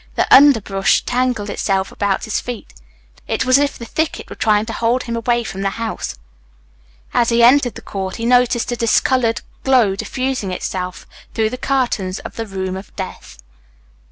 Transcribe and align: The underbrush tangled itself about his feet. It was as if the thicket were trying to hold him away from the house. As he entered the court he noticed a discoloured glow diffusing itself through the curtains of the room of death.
The 0.15 0.27
underbrush 0.35 1.05
tangled 1.05 1.51
itself 1.51 1.91
about 1.91 2.23
his 2.23 2.39
feet. 2.39 2.73
It 3.27 3.45
was 3.45 3.59
as 3.59 3.65
if 3.65 3.77
the 3.77 3.85
thicket 3.85 4.31
were 4.31 4.35
trying 4.35 4.65
to 4.65 4.73
hold 4.73 5.03
him 5.03 5.15
away 5.15 5.43
from 5.43 5.61
the 5.61 5.69
house. 5.77 6.17
As 7.13 7.29
he 7.29 7.43
entered 7.43 7.75
the 7.75 7.83
court 7.83 8.15
he 8.15 8.25
noticed 8.25 8.71
a 8.71 8.75
discoloured 8.75 9.41
glow 9.63 9.95
diffusing 9.95 10.49
itself 10.51 11.05
through 11.35 11.51
the 11.51 11.55
curtains 11.59 12.17
of 12.17 12.35
the 12.35 12.47
room 12.47 12.75
of 12.75 12.95
death. 12.95 13.37